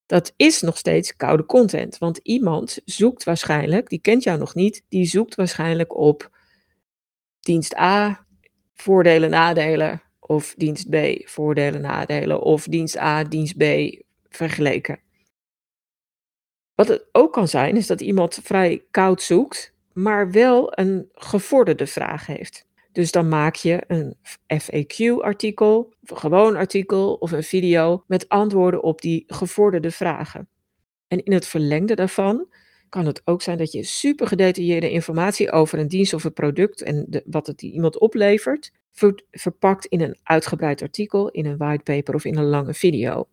Dat 0.07 0.33
is 0.37 0.61
nog 0.61 0.79
steeds 0.79 1.17
koude 1.17 1.47
content, 1.47 1.99
want 1.99 2.19
iemand 2.23 2.79
zoekt 2.85 3.25
waarschijnlijk, 3.25 3.89
die 3.89 3.99
kent 3.99 4.23
jou 4.23 4.39
nog 4.39 4.55
niet, 4.55 4.85
die 4.89 5.07
zoekt 5.07 5.35
waarschijnlijk 5.35 5.97
op 5.97 6.31
dienst 7.41 7.77
A 7.77 8.27
voordelen, 8.75 9.31
nadelen 9.31 10.03
of 10.19 10.55
dienst 10.57 10.91
B, 10.91 10.97
voordelen, 11.29 11.81
nadelen 11.81 12.41
of 12.43 12.65
dienst 12.65 12.97
A, 12.97 13.25
dienst 13.25 13.57
B 13.57 13.65
vergeleken. 14.29 15.01
Wat 16.75 16.89
het 16.89 17.05
ook 17.13 17.33
kan 17.33 17.49
zijn, 17.49 17.77
is 17.77 17.87
dat 17.87 18.01
iemand 18.01 18.41
vrij 18.43 18.85
koud 18.91 19.23
zoekt, 19.23 19.73
maar 19.93 20.31
wel 20.31 20.79
een 20.79 21.09
gevorderde 21.15 21.87
vraag 21.87 22.27
heeft. 22.27 22.67
Dus 22.95 23.13
dan 23.13 23.29
maak 23.29 23.55
je 23.55 23.83
een 23.87 24.17
FAQ-artikel, 24.63 25.93
een 26.05 26.17
gewoon 26.17 26.57
artikel 26.57 27.15
of 27.15 27.33
een 27.33 27.43
video 27.43 28.05
met 28.07 28.29
antwoorden 28.29 28.83
op 28.83 29.01
die 29.01 29.25
gevorderde 29.27 29.91
vragen. 29.91 30.49
En 31.09 31.25
in 31.25 31.33
het 31.33 31.47
verlengde 31.47 31.95
daarvan 31.95 32.49
kan 32.89 33.07
het 33.07 33.23
ook 33.25 33.43
zijn 33.43 33.59
dat 33.59 33.73
je 33.73 33.83
super 33.83 34.27
gedetailleerde 34.27 34.91
informatie 34.91 35.53
over 35.53 35.79
een 35.79 35.89
dienst 35.89 36.15
of 36.15 36.25
een 36.25 36.33
product 36.33 36.83
en 36.83 37.23
wat 37.27 37.47
het 37.47 37.63
iemand 37.63 37.99
oplevert, 37.99 38.73
verpakt 39.31 39.87
in 39.87 40.01
een 40.01 40.19
uitgebreid 40.23 40.83
artikel, 40.83 41.31
in 41.31 41.47
een 41.47 41.57
whitepaper 41.57 42.15
of 42.15 42.25
in 42.25 42.37
een 42.37 42.49
lange 42.49 42.75
video. 42.75 43.29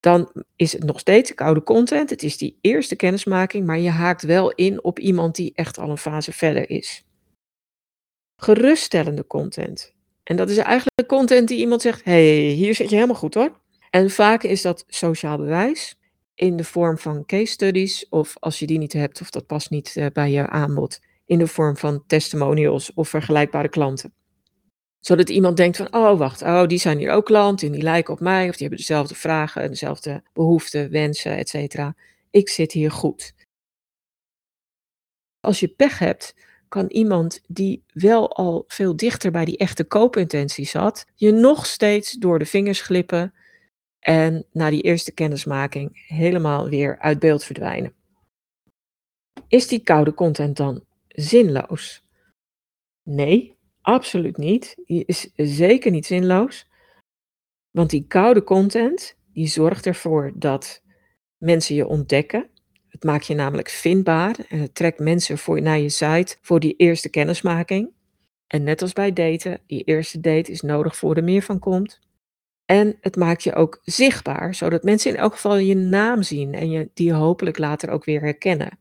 Dan 0.00 0.32
is 0.56 0.72
het 0.72 0.84
nog 0.84 0.98
steeds 0.98 1.34
koude 1.34 1.62
content. 1.62 2.10
Het 2.10 2.22
is 2.22 2.36
die 2.36 2.58
eerste 2.60 2.96
kennismaking, 2.96 3.66
maar 3.66 3.78
je 3.78 3.90
haakt 3.90 4.22
wel 4.22 4.52
in 4.52 4.84
op 4.84 4.98
iemand 4.98 5.36
die 5.36 5.52
echt 5.54 5.78
al 5.78 5.90
een 5.90 5.98
fase 5.98 6.32
verder 6.32 6.70
is. 6.70 7.07
Geruststellende 8.40 9.26
content. 9.26 9.94
En 10.22 10.36
dat 10.36 10.50
is 10.50 10.56
eigenlijk 10.56 11.08
content 11.08 11.48
die 11.48 11.58
iemand 11.58 11.82
zegt: 11.82 12.04
hey, 12.04 12.36
hier 12.36 12.74
zit 12.74 12.88
je 12.88 12.94
helemaal 12.94 13.16
goed 13.16 13.34
hoor. 13.34 13.60
En 13.90 14.10
vaak 14.10 14.42
is 14.42 14.62
dat 14.62 14.84
sociaal 14.88 15.36
bewijs 15.36 15.98
in 16.34 16.56
de 16.56 16.64
vorm 16.64 16.98
van 16.98 17.24
case 17.26 17.52
studies, 17.52 18.08
of 18.08 18.36
als 18.38 18.58
je 18.58 18.66
die 18.66 18.78
niet 18.78 18.92
hebt 18.92 19.20
of 19.20 19.30
dat 19.30 19.46
past 19.46 19.70
niet 19.70 19.94
uh, 19.96 20.06
bij 20.12 20.30
je 20.30 20.48
aanbod, 20.48 21.00
in 21.26 21.38
de 21.38 21.46
vorm 21.46 21.76
van 21.76 22.04
testimonials 22.06 22.94
of 22.94 23.08
vergelijkbare 23.08 23.68
klanten. 23.68 24.12
Zodat 25.00 25.28
iemand 25.28 25.56
denkt 25.56 25.76
van, 25.76 25.94
oh 25.94 26.18
wacht, 26.18 26.42
oh 26.42 26.66
die 26.66 26.78
zijn 26.78 26.98
hier 26.98 27.10
ook 27.10 27.24
klant 27.24 27.62
en 27.62 27.72
die 27.72 27.82
lijken 27.82 28.14
op 28.14 28.20
mij, 28.20 28.48
of 28.48 28.56
die 28.56 28.66
hebben 28.66 28.78
dezelfde 28.78 29.14
vragen, 29.14 29.68
dezelfde 29.68 30.22
behoeften, 30.32 30.90
wensen, 30.90 31.36
etc. 31.36 31.78
Ik 32.30 32.48
zit 32.48 32.72
hier 32.72 32.90
goed. 32.90 33.34
Als 35.40 35.60
je 35.60 35.68
pech 35.68 35.98
hebt, 35.98 36.34
kan 36.68 36.86
iemand 36.86 37.40
die 37.46 37.84
wel 37.92 38.32
al 38.36 38.64
veel 38.66 38.96
dichter 38.96 39.30
bij 39.30 39.44
die 39.44 39.56
echte 39.56 39.84
koopintentie 39.84 40.66
zat, 40.66 41.06
je 41.14 41.32
nog 41.32 41.66
steeds 41.66 42.12
door 42.12 42.38
de 42.38 42.46
vingers 42.46 42.80
glippen 42.80 43.34
en 43.98 44.46
na 44.52 44.70
die 44.70 44.82
eerste 44.82 45.12
kennismaking 45.12 46.06
helemaal 46.06 46.68
weer 46.68 46.98
uit 46.98 47.18
beeld 47.18 47.44
verdwijnen. 47.44 47.92
Is 49.48 49.68
die 49.68 49.82
koude 49.82 50.14
content 50.14 50.56
dan 50.56 50.84
zinloos? 51.08 52.04
Nee, 53.02 53.56
absoluut 53.80 54.36
niet. 54.36 54.74
Die 54.84 55.04
is 55.04 55.30
zeker 55.34 55.90
niet 55.90 56.06
zinloos. 56.06 56.66
Want 57.70 57.90
die 57.90 58.06
koude 58.06 58.44
content, 58.44 59.16
die 59.32 59.46
zorgt 59.46 59.86
ervoor 59.86 60.32
dat 60.34 60.82
mensen 61.36 61.74
je 61.74 61.86
ontdekken. 61.86 62.50
Het 62.88 63.04
maakt 63.04 63.26
je 63.26 63.34
namelijk 63.34 63.68
vindbaar 63.68 64.36
en 64.48 64.58
het 64.58 64.74
trekt 64.74 64.98
mensen 64.98 65.38
voor, 65.38 65.62
naar 65.62 65.78
je 65.78 65.88
site 65.88 66.36
voor 66.40 66.60
die 66.60 66.74
eerste 66.76 67.08
kennismaking. 67.08 67.90
En 68.46 68.62
net 68.62 68.82
als 68.82 68.92
bij 68.92 69.12
daten, 69.12 69.60
die 69.66 69.84
eerste 69.84 70.20
date 70.20 70.50
is 70.50 70.60
nodig 70.60 70.96
voor 70.96 71.16
er 71.16 71.24
meer 71.24 71.42
van 71.42 71.58
komt. 71.58 72.00
En 72.64 72.96
het 73.00 73.16
maakt 73.16 73.42
je 73.42 73.54
ook 73.54 73.80
zichtbaar, 73.82 74.54
zodat 74.54 74.82
mensen 74.82 75.10
in 75.10 75.16
elk 75.16 75.32
geval 75.32 75.56
je 75.56 75.74
naam 75.74 76.22
zien 76.22 76.54
en 76.54 76.70
je 76.70 76.90
die 76.94 77.12
hopelijk 77.12 77.58
later 77.58 77.90
ook 77.90 78.04
weer 78.04 78.20
herkennen. 78.20 78.78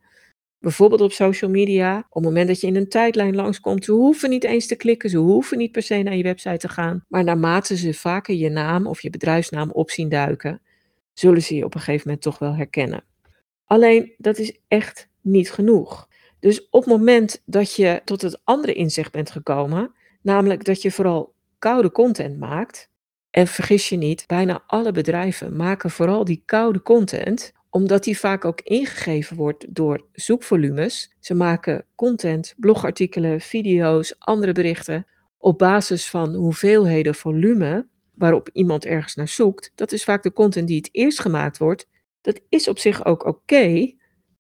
Bijvoorbeeld 0.60 1.02
op 1.02 1.12
social 1.12 1.52
media, 1.52 1.98
op 1.98 2.14
het 2.14 2.24
moment 2.24 2.48
dat 2.48 2.62
je 2.62 2.68
in 2.68 2.76
een 2.76 2.90
tijdlijn 2.90 3.36
langskomt, 3.36 3.86
ze 3.86 3.92
hoeven 3.92 4.30
niet 4.30 4.44
eens 4.44 4.68
te 4.68 4.76
klikken, 4.76 5.10
ze 5.10 5.18
hoeven 5.18 5.58
niet 5.58 5.72
per 5.72 5.82
se 5.82 6.02
naar 6.02 6.16
je 6.16 6.24
website 6.24 6.58
te 6.58 6.70
gaan, 6.70 7.06
maar 7.08 7.24
naarmate 7.24 7.78
ze 7.78 7.94
vaker 7.94 8.36
je 8.36 8.50
naam 8.50 8.88
of 8.88 9.02
je 9.02 9.10
bedrijfsnaam 9.10 9.72
op 9.72 9.90
zien 9.90 10.10
duiken, 10.10 10.62
zullen 11.14 11.42
ze 11.42 11.56
je 11.56 11.66
op 11.66 11.74
een 11.74 11.82
gegeven 11.82 12.04
moment 12.06 12.24
toch 12.24 12.40
wel 12.40 12.56
herkennen. 12.56 13.04
Alleen 13.68 14.14
dat 14.18 14.38
is 14.38 14.60
echt 14.68 15.10
niet 15.22 15.52
genoeg. 15.52 16.08
Dus 16.40 16.70
op 16.70 16.84
het 16.84 16.90
moment 16.90 17.42
dat 17.46 17.76
je 17.76 18.02
tot 18.06 18.22
het 18.22 18.40
andere 18.44 18.74
inzicht 18.74 19.12
bent 19.12 19.32
gekomen, 19.32 19.94
namelijk 20.22 20.64
dat 20.64 20.82
je 20.82 20.92
vooral 20.92 21.34
koude 21.60 21.92
content 21.92 22.40
maakt, 22.40 22.90
en 23.30 23.48
vergis 23.48 23.90
je 23.90 23.98
niet, 23.98 24.24
bijna 24.28 24.64
alle 24.68 24.92
bedrijven 24.92 25.56
maken 25.56 25.90
vooral 25.90 26.24
die 26.24 26.42
koude 26.46 26.82
content, 26.82 27.54
omdat 27.70 28.04
die 28.04 28.20
vaak 28.20 28.46
ook 28.46 28.62
ingegeven 28.62 29.36
wordt 29.36 29.76
door 29.76 30.06
zoekvolumes. 30.12 31.16
Ze 31.20 31.34
maken 31.34 31.86
content, 31.96 32.54
blogartikelen, 32.58 33.42
video's, 33.42 34.16
andere 34.20 34.52
berichten 34.52 35.08
op 35.38 35.58
basis 35.58 36.10
van 36.10 36.34
hoeveelheden 36.36 37.16
volume 37.16 37.88
waarop 38.14 38.50
iemand 38.54 38.86
ergens 38.86 39.16
naar 39.16 39.28
zoekt. 39.28 39.72
Dat 39.76 39.92
is 39.92 40.04
vaak 40.04 40.24
de 40.24 40.34
content 40.34 40.68
die 40.68 40.78
het 40.78 40.90
eerst 40.92 41.20
gemaakt 41.20 41.58
wordt. 41.58 41.88
Dat 42.28 42.42
is 42.50 42.68
op 42.68 42.80
zich 42.80 43.06
ook 43.06 43.26
oké, 43.26 43.94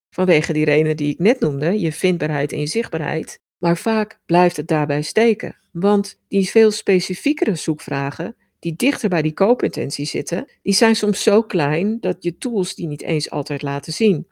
vanwege 0.09 0.53
die 0.53 0.65
redenen 0.65 0.97
die 0.97 1.09
ik 1.09 1.19
net 1.19 1.39
noemde, 1.39 1.79
je 1.79 1.91
vindbaarheid 1.91 2.51
en 2.51 2.59
je 2.59 2.67
zichtbaarheid. 2.67 3.39
Maar 3.57 3.77
vaak 3.77 4.19
blijft 4.25 4.57
het 4.57 4.67
daarbij 4.67 5.01
steken, 5.01 5.57
want 5.71 6.19
die 6.27 6.49
veel 6.49 6.71
specifiekere 6.71 7.55
zoekvragen 7.55 8.35
die 8.59 8.75
dichter 8.75 9.09
bij 9.09 9.21
die 9.21 9.33
koopintentie 9.33 10.05
zitten, 10.05 10.51
die 10.61 10.73
zijn 10.73 10.95
soms 10.95 11.23
zo 11.23 11.41
klein 11.43 11.99
dat 11.99 12.23
je 12.23 12.37
tools 12.37 12.75
die 12.75 12.87
niet 12.87 13.01
eens 13.01 13.29
altijd 13.29 13.61
laten 13.61 13.93
zien. 13.93 14.27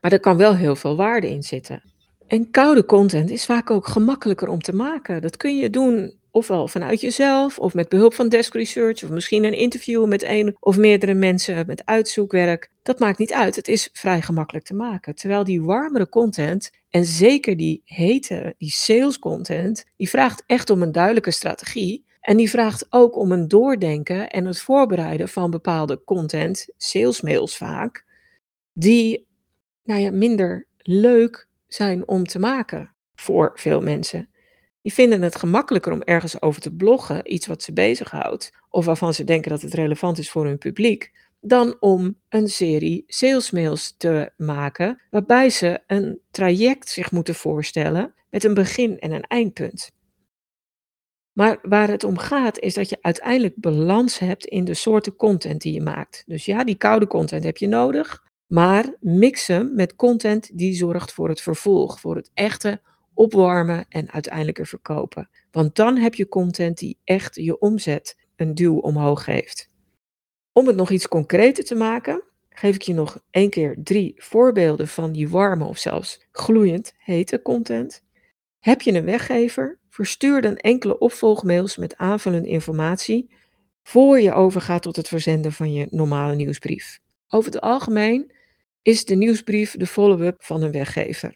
Maar 0.00 0.12
er 0.12 0.20
kan 0.20 0.36
wel 0.36 0.56
heel 0.56 0.76
veel 0.76 0.96
waarde 0.96 1.30
in 1.30 1.42
zitten. 1.42 1.82
En 2.26 2.50
koude 2.50 2.84
content 2.84 3.30
is 3.30 3.44
vaak 3.44 3.70
ook 3.70 3.86
gemakkelijker 3.86 4.48
om 4.48 4.60
te 4.60 4.74
maken. 4.74 5.22
Dat 5.22 5.36
kun 5.36 5.56
je 5.56 5.70
doen 5.70 6.15
ofwel 6.36 6.68
vanuit 6.68 7.00
jezelf 7.00 7.58
of 7.58 7.74
met 7.74 7.88
behulp 7.88 8.14
van 8.14 8.28
desk 8.28 8.54
research 8.54 9.02
of 9.02 9.10
misschien 9.10 9.44
een 9.44 9.58
interview 9.58 10.06
met 10.06 10.22
één 10.22 10.56
of 10.60 10.76
meerdere 10.76 11.14
mensen 11.14 11.66
met 11.66 11.84
uitzoekwerk. 11.84 12.70
Dat 12.82 12.98
maakt 12.98 13.18
niet 13.18 13.32
uit. 13.32 13.56
Het 13.56 13.68
is 13.68 13.88
vrij 13.92 14.22
gemakkelijk 14.22 14.64
te 14.64 14.74
maken. 14.74 15.14
Terwijl 15.14 15.44
die 15.44 15.62
warmere 15.62 16.08
content 16.08 16.70
en 16.90 17.04
zeker 17.04 17.56
die 17.56 17.82
hete, 17.84 18.54
die 18.58 18.70
sales 18.70 19.18
content, 19.18 19.84
die 19.96 20.08
vraagt 20.08 20.42
echt 20.46 20.70
om 20.70 20.82
een 20.82 20.92
duidelijke 20.92 21.30
strategie. 21.30 22.04
En 22.20 22.36
die 22.36 22.50
vraagt 22.50 22.86
ook 22.90 23.16
om 23.16 23.32
een 23.32 23.48
doordenken 23.48 24.30
en 24.30 24.44
het 24.44 24.60
voorbereiden 24.60 25.28
van 25.28 25.50
bepaalde 25.50 26.04
content, 26.04 26.68
salesmails 26.76 27.56
vaak, 27.56 28.04
die 28.72 29.26
nou 29.84 30.00
ja, 30.00 30.10
minder 30.10 30.66
leuk 30.76 31.48
zijn 31.66 32.08
om 32.08 32.24
te 32.24 32.38
maken 32.38 32.94
voor 33.14 33.52
veel 33.54 33.80
mensen. 33.80 34.28
Die 34.86 34.94
vinden 34.94 35.22
het 35.22 35.36
gemakkelijker 35.36 35.92
om 35.92 36.02
ergens 36.02 36.42
over 36.42 36.60
te 36.60 36.74
bloggen, 36.74 37.32
iets 37.32 37.46
wat 37.46 37.62
ze 37.62 37.72
bezighoudt, 37.72 38.52
of 38.70 38.84
waarvan 38.84 39.14
ze 39.14 39.24
denken 39.24 39.50
dat 39.50 39.62
het 39.62 39.74
relevant 39.74 40.18
is 40.18 40.30
voor 40.30 40.46
hun 40.46 40.58
publiek, 40.58 41.12
dan 41.40 41.76
om 41.80 42.18
een 42.28 42.48
serie 42.48 43.04
salesmails 43.06 43.94
te 43.96 44.32
maken, 44.36 45.02
waarbij 45.10 45.50
ze 45.50 45.80
een 45.86 46.20
traject 46.30 46.88
zich 46.88 47.12
moeten 47.12 47.34
voorstellen 47.34 48.14
met 48.30 48.44
een 48.44 48.54
begin 48.54 48.98
en 48.98 49.12
een 49.12 49.22
eindpunt. 49.22 49.90
Maar 51.32 51.58
waar 51.62 51.88
het 51.88 52.04
om 52.04 52.18
gaat 52.18 52.58
is 52.58 52.74
dat 52.74 52.88
je 52.88 52.98
uiteindelijk 53.00 53.54
balans 53.56 54.18
hebt 54.18 54.44
in 54.44 54.64
de 54.64 54.74
soorten 54.74 55.16
content 55.16 55.60
die 55.60 55.72
je 55.72 55.82
maakt. 55.82 56.22
Dus 56.26 56.44
ja, 56.44 56.64
die 56.64 56.76
koude 56.76 57.06
content 57.06 57.44
heb 57.44 57.56
je 57.56 57.68
nodig, 57.68 58.24
maar 58.46 58.94
mix 59.00 59.46
hem 59.46 59.74
met 59.74 59.96
content 59.96 60.58
die 60.58 60.74
zorgt 60.74 61.12
voor 61.12 61.28
het 61.28 61.40
vervolg, 61.40 62.00
voor 62.00 62.16
het 62.16 62.30
echte 62.34 62.80
opwarmen 63.16 63.86
en 63.88 64.10
uiteindelijk 64.10 64.58
er 64.58 64.66
verkopen. 64.66 65.28
Want 65.50 65.74
dan 65.74 65.96
heb 65.96 66.14
je 66.14 66.28
content 66.28 66.78
die 66.78 66.98
echt 67.04 67.34
je 67.34 67.58
omzet 67.58 68.16
een 68.36 68.54
duw 68.54 68.78
omhoog 68.78 69.24
geeft. 69.24 69.70
Om 70.52 70.66
het 70.66 70.76
nog 70.76 70.90
iets 70.90 71.08
concreter 71.08 71.64
te 71.64 71.74
maken, 71.74 72.22
geef 72.48 72.74
ik 72.74 72.82
je 72.82 72.94
nog 72.94 73.20
één 73.30 73.50
keer 73.50 73.76
drie 73.82 74.14
voorbeelden 74.16 74.88
van 74.88 75.12
die 75.12 75.28
warme 75.28 75.64
of 75.64 75.78
zelfs 75.78 76.26
gloeiend 76.32 76.92
hete 76.96 77.42
content. 77.42 78.04
Heb 78.58 78.82
je 78.82 78.92
een 78.92 79.04
weggever 79.04 79.78
Verstuur 79.96 80.42
dan 80.42 80.56
enkele 80.56 80.98
opvolgmails 80.98 81.76
met 81.76 81.96
aanvullende 81.96 82.48
informatie 82.48 83.30
voor 83.82 84.20
je 84.20 84.32
overgaat 84.32 84.82
tot 84.82 84.96
het 84.96 85.08
verzenden 85.08 85.52
van 85.52 85.72
je 85.72 85.86
normale 85.90 86.34
nieuwsbrief. 86.34 87.00
Over 87.28 87.52
het 87.52 87.60
algemeen 87.60 88.32
is 88.82 89.04
de 89.04 89.14
nieuwsbrief 89.14 89.76
de 89.76 89.86
follow-up 89.86 90.44
van 90.44 90.62
een 90.62 90.72
weggever. 90.72 91.34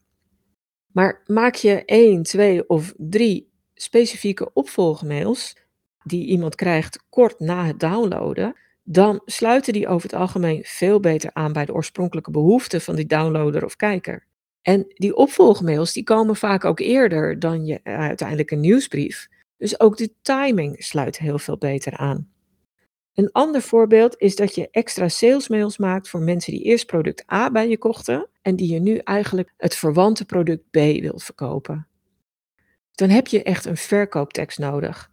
Maar 0.93 1.23
maak 1.27 1.55
je 1.55 1.85
één, 1.85 2.23
twee 2.23 2.69
of 2.69 2.95
drie 2.97 3.51
specifieke 3.75 4.53
opvolgmails 4.53 5.57
die 6.05 6.27
iemand 6.27 6.55
krijgt 6.55 7.05
kort 7.09 7.41
na 7.41 7.67
het 7.67 7.81
downloaden, 7.81 8.57
dan 8.83 9.23
sluiten 9.25 9.73
die 9.73 9.89
over 9.89 10.11
het 10.11 10.19
algemeen 10.19 10.65
veel 10.65 11.01
beter 11.01 11.31
aan 11.33 11.53
bij 11.53 11.65
de 11.65 11.75
oorspronkelijke 11.75 12.31
behoeften 12.31 12.81
van 12.81 12.97
die 12.97 13.07
downloader 13.07 13.65
of 13.65 13.77
kijker. 13.77 14.27
En 14.63 14.85
die 14.89 15.17
opvolgmails 15.17 15.93
die 15.93 16.05
komen 16.05 16.37
vaak 16.37 16.65
ook 16.65 16.81
eerder 16.81 17.39
dan 17.39 17.67
je 17.67 17.81
uh, 17.85 17.99
uiteindelijk 17.99 18.51
een 18.51 18.61
nieuwsbrief. 18.61 19.29
Dus 19.57 19.81
ook 19.81 19.97
de 19.97 20.13
timing 20.23 20.85
sluit 20.85 21.19
heel 21.19 21.39
veel 21.39 21.59
beter 21.59 21.97
aan. 21.97 22.29
Een 23.15 23.33
ander 23.33 23.63
voorbeeld 23.63 24.15
is 24.19 24.37
dat 24.37 24.55
je 24.55 24.69
extra 24.71 25.09
salesmails 25.09 25.79
maakt 25.79 26.09
voor 26.09 26.21
mensen 26.21 26.53
die 26.53 26.63
eerst 26.63 26.87
product 26.87 27.33
A 27.33 27.51
bij 27.51 27.69
je 27.69 27.79
kochten 27.79 28.29
en 28.43 28.57
die 28.57 28.73
je 28.73 28.81
nu 28.81 28.97
eigenlijk 28.97 29.53
het 29.57 29.77
verwante 29.77 30.25
product 30.25 30.71
B 30.71 30.75
wilt 30.77 31.23
verkopen. 31.23 31.89
Dan 32.95 33.09
heb 33.09 33.27
je 33.27 33.43
echt 33.43 33.65
een 33.65 33.77
verkooptekst 33.77 34.59
nodig. 34.59 35.11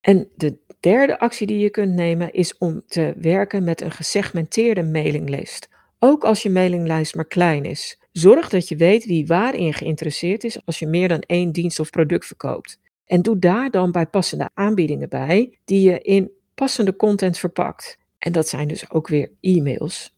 En 0.00 0.28
de 0.36 0.58
derde 0.80 1.18
actie 1.18 1.46
die 1.46 1.58
je 1.58 1.70
kunt 1.70 1.94
nemen 1.94 2.32
is 2.32 2.58
om 2.58 2.82
te 2.86 3.14
werken 3.16 3.64
met 3.64 3.80
een 3.80 3.90
gesegmenteerde 3.90 4.82
mailinglijst. 4.82 5.68
Ook 5.98 6.24
als 6.24 6.42
je 6.42 6.50
mailinglijst 6.50 7.14
maar 7.14 7.26
klein 7.26 7.64
is. 7.64 8.00
Zorg 8.12 8.48
dat 8.48 8.68
je 8.68 8.76
weet 8.76 9.04
wie 9.04 9.26
waarin 9.26 9.74
geïnteresseerd 9.74 10.44
is 10.44 10.66
als 10.66 10.78
je 10.78 10.86
meer 10.86 11.08
dan 11.08 11.20
één 11.20 11.52
dienst 11.52 11.80
of 11.80 11.90
product 11.90 12.26
verkoopt. 12.26 12.78
En 13.04 13.22
doe 13.22 13.38
daar 13.38 13.70
dan 13.70 13.92
bij 13.92 14.06
passende 14.06 14.50
aanbiedingen 14.54 15.08
bij 15.08 15.58
die 15.64 15.90
je 15.90 15.98
in 16.00 16.30
passende 16.60 16.96
content 16.96 17.38
verpakt. 17.38 17.98
En 18.18 18.32
dat 18.32 18.48
zijn 18.48 18.68
dus 18.68 18.90
ook 18.90 19.08
weer 19.08 19.30
e-mails. 19.40 20.14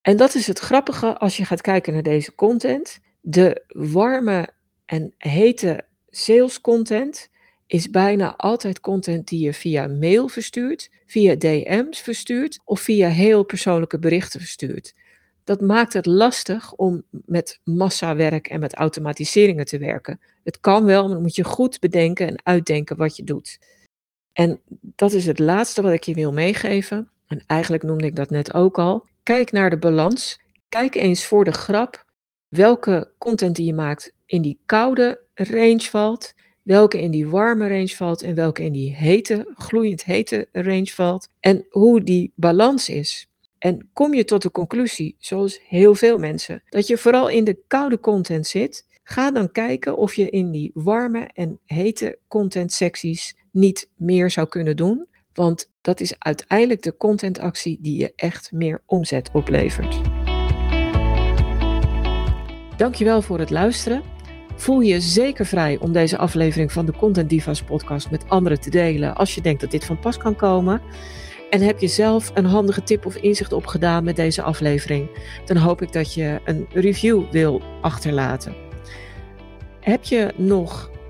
En 0.00 0.16
dat 0.16 0.34
is 0.34 0.46
het 0.46 0.58
grappige 0.58 1.18
als 1.18 1.36
je 1.36 1.44
gaat 1.44 1.60
kijken 1.60 1.92
naar 1.92 2.02
deze 2.02 2.34
content. 2.34 3.00
De 3.20 3.64
warme 3.68 4.48
en 4.84 5.14
hete 5.18 5.84
sales 6.08 6.60
content 6.60 7.28
is 7.66 7.90
bijna 7.90 8.36
altijd 8.36 8.80
content 8.80 9.28
die 9.28 9.44
je 9.44 9.54
via 9.54 9.86
mail 9.86 10.28
verstuurt, 10.28 10.90
via 11.06 11.34
DM's 11.36 12.00
verstuurt 12.00 12.60
of 12.64 12.80
via 12.80 13.08
heel 13.08 13.44
persoonlijke 13.44 13.98
berichten 13.98 14.40
verstuurt. 14.40 14.94
Dat 15.44 15.60
maakt 15.60 15.92
het 15.92 16.06
lastig 16.06 16.72
om 16.72 17.02
met 17.10 17.60
massawerk 17.64 18.48
en 18.48 18.60
met 18.60 18.74
automatiseringen 18.74 19.64
te 19.64 19.78
werken. 19.78 20.20
Het 20.44 20.60
kan 20.60 20.84
wel, 20.84 21.02
maar 21.02 21.12
dan 21.12 21.22
moet 21.22 21.34
je 21.34 21.44
goed 21.44 21.78
bedenken 21.80 22.26
en 22.26 22.40
uitdenken 22.42 22.96
wat 22.96 23.16
je 23.16 23.24
doet. 23.24 23.58
En 24.32 24.60
dat 24.80 25.12
is 25.12 25.26
het 25.26 25.38
laatste 25.38 25.82
wat 25.82 25.92
ik 25.92 26.04
je 26.04 26.14
wil 26.14 26.32
meegeven. 26.32 27.10
En 27.26 27.42
eigenlijk 27.46 27.82
noemde 27.82 28.06
ik 28.06 28.16
dat 28.16 28.30
net 28.30 28.54
ook 28.54 28.78
al. 28.78 29.06
Kijk 29.22 29.52
naar 29.52 29.70
de 29.70 29.78
balans. 29.78 30.40
Kijk 30.68 30.94
eens 30.94 31.24
voor 31.24 31.44
de 31.44 31.52
grap 31.52 32.04
welke 32.48 33.10
content 33.18 33.56
die 33.56 33.66
je 33.66 33.74
maakt 33.74 34.12
in 34.26 34.42
die 34.42 34.60
koude 34.66 35.20
range 35.34 35.80
valt, 35.80 36.34
welke 36.62 37.00
in 37.00 37.10
die 37.10 37.28
warme 37.28 37.68
range 37.68 37.88
valt 37.96 38.22
en 38.22 38.34
welke 38.34 38.62
in 38.62 38.72
die 38.72 38.94
hete, 38.94 39.52
gloeiend 39.54 40.04
hete 40.04 40.48
range 40.52 40.86
valt 40.86 41.28
en 41.40 41.66
hoe 41.68 42.02
die 42.02 42.32
balans 42.34 42.88
is. 42.88 43.28
En 43.58 43.88
kom 43.92 44.14
je 44.14 44.24
tot 44.24 44.42
de 44.42 44.50
conclusie, 44.50 45.16
zoals 45.18 45.60
heel 45.68 45.94
veel 45.94 46.18
mensen, 46.18 46.62
dat 46.68 46.86
je 46.86 46.98
vooral 46.98 47.28
in 47.28 47.44
de 47.44 47.58
koude 47.66 48.00
content 48.00 48.46
zit, 48.46 48.86
ga 49.02 49.30
dan 49.30 49.52
kijken 49.52 49.96
of 49.96 50.14
je 50.14 50.30
in 50.30 50.50
die 50.50 50.70
warme 50.74 51.30
en 51.34 51.58
hete 51.66 52.18
content 52.28 52.72
secties 52.72 53.36
niet 53.52 53.88
meer 53.96 54.30
zou 54.30 54.48
kunnen 54.48 54.76
doen. 54.76 55.06
Want 55.34 55.70
dat 55.80 56.00
is 56.00 56.14
uiteindelijk 56.18 56.82
de 56.82 56.96
contentactie 56.96 57.78
die 57.80 57.98
je 57.98 58.12
echt 58.16 58.52
meer 58.52 58.82
omzet 58.86 59.30
oplevert. 59.32 60.00
Dankjewel 62.76 63.22
voor 63.22 63.38
het 63.38 63.50
luisteren. 63.50 64.02
Voel 64.56 64.80
je 64.80 65.00
zeker 65.00 65.46
vrij 65.46 65.78
om 65.78 65.92
deze 65.92 66.16
aflevering 66.18 66.72
van 66.72 66.86
de 66.86 66.92
Content 66.92 67.28
Divas 67.28 67.62
podcast 67.62 68.10
met 68.10 68.28
anderen 68.28 68.60
te 68.60 68.70
delen 68.70 69.16
als 69.16 69.34
je 69.34 69.40
denkt 69.40 69.60
dat 69.60 69.70
dit 69.70 69.84
van 69.84 69.98
pas 69.98 70.16
kan 70.16 70.36
komen. 70.36 70.82
En 71.50 71.60
heb 71.60 71.78
je 71.78 71.88
zelf 71.88 72.30
een 72.34 72.44
handige 72.44 72.82
tip 72.82 73.06
of 73.06 73.16
inzicht 73.16 73.52
opgedaan 73.52 74.04
met 74.04 74.16
deze 74.16 74.42
aflevering, 74.42 75.08
dan 75.44 75.56
hoop 75.56 75.82
ik 75.82 75.92
dat 75.92 76.14
je 76.14 76.40
een 76.44 76.66
review 76.72 77.30
wil 77.30 77.62
achterlaten. 77.80 78.54
Heb 79.80 80.04
je 80.04 80.32
nog 80.36 80.89